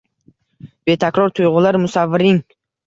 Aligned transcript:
Betakror 0.91 1.37
tuyg‘ular 1.41 1.81
musavviring 1.87 2.45